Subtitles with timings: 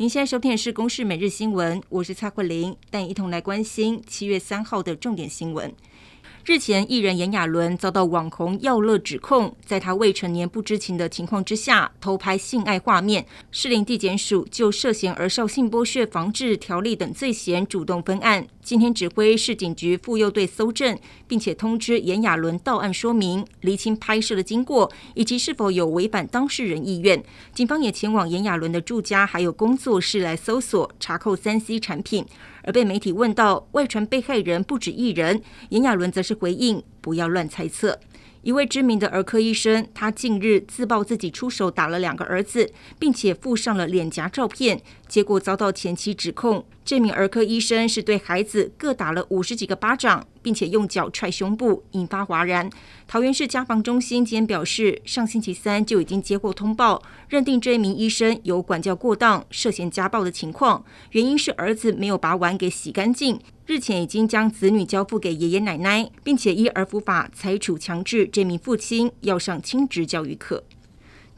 [0.00, 5.70] 您现在收听的是《公视每日新闻》，我是蔡慧玲，带你一同来关心七月三号的重点新闻。
[6.46, 13.26] 日前，艺人炎亚纶遭到网红耀乐指控，在他未成年不知情的情况之下偷拍性爱画面。
[13.50, 20.98] 士林地检署就涉嫌儿少性剥削防治条例等罪嫌主动分案，今天指挥市警局妇幼队搜证，
[21.28, 27.22] 并且通知炎亚纶到案说明，厘清拍摄的经过以及是否有违反当事人意愿。
[27.52, 32.24] 警方也前往炎亚纶的住家还有工作室来搜索查扣三 C 产品。
[32.62, 37.98] 而被媒体问到外传被害人不止一人，炎亚纶则回应：“不要乱猜测。”
[38.42, 46.64] 一位知名的儿科医生，他近日自曝自己出手打了两个儿子，并且附上了脸颊照片，结果遭到前妻指控。
[46.90, 52.68] 这名儿科医生是对孩子各打了五十几个巴掌，并且用脚踹胸部，引发哗然。
[53.06, 63.38] 桃园市家防中心今天表示，上星期三就已经接获通报，认定这名医生有管教过当、涉嫌家暴的情况，原因是儿子没有把碗给洗干净。
[63.66, 70.64] 日前已经将子女交付给爷爷奶奶，并且依儿福法裁处强制这名父亲要上亲职教育课。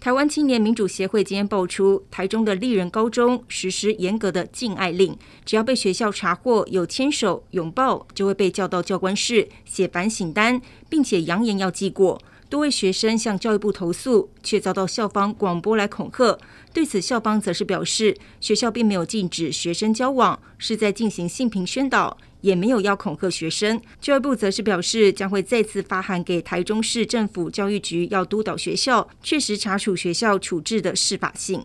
[0.03, 12.21] 台湾青年民主协会今天爆出，台中的立人高中实施严格的禁爱令，只要被学校查获有牵手、拥抱，就会被叫到教官室写反省单，并且扬言要记过。
[12.53, 16.39] 多位学生向教育部投诉，却遭到校方广播来恐吓。
[16.71, 22.19] 对此，校方则是表示，学校并没有禁止学生交往，是在进行性平宣导。
[22.43, 23.81] 也没有要恐吓学生。
[24.03, 31.65] 教育部则是表示，将会再次发函给台中市政府教育局，要督导学校确实查处学校处置的适法性。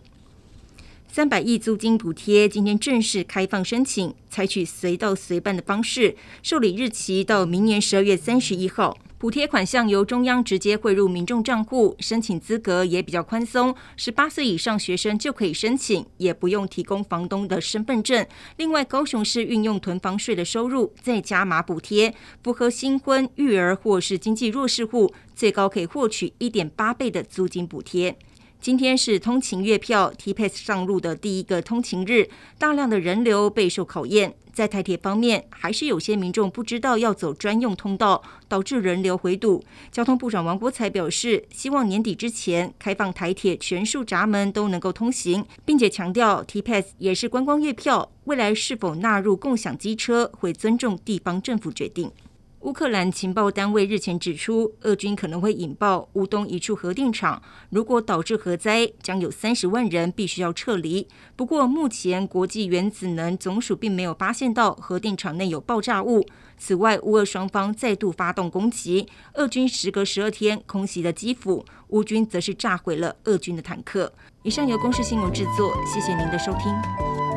[1.12, 8.96] 三百亿租金补贴今天正式开放申请，采取随到随办的方式，受理日期到明年十二月三十一号。
[9.18, 18.24] 补贴款项由中央直接汇入民众账户，申请资格也比较宽松，十八岁以上学生就可以申请，也不用提供房东的身份证。
[18.58, 28.16] 另外，高雄市运用囤房税的收入再加码补贴，符合新婚、育儿或是经济弱势户，最高可以获取一点八倍的租金补贴。
[28.60, 34.34] 今天是通勤月票 T-Pass 上路的第一个通勤日，大量的人流备受考验。
[34.52, 39.64] 在台铁方面，还是有些民众不知道要走专用通道，导致人流回堵。
[39.92, 52.10] 交通部长王国材表示，希望年底之前开放台铁全数闸门都能够通行，并且强调 T-Pass 也是观光月票，未来是否纳入共享机车，会尊重地方政府决定。
[52.62, 61.06] 乌克兰情报单位日前指出，俄军可能会引爆乌东一处核电厂，如果导致核灾，将有三十万人必须要撤离。
[61.36, 66.26] 不过，目前国际原子能总署并没有发现到核电厂内有爆炸物。
[66.58, 74.12] 此外，乌俄双方再度发动攻击，俄军时隔十二天空袭了基辅，乌军则是炸毁了俄军的坦克。
[74.42, 77.27] 以上由公视新闻制作，谢谢您的收听。